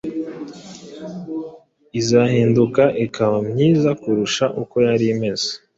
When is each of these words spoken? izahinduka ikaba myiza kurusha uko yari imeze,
izahinduka 1.99 2.83
ikaba 3.05 3.37
myiza 3.49 3.89
kurusha 4.01 4.45
uko 4.61 4.75
yari 4.87 5.05
imeze, 5.13 5.49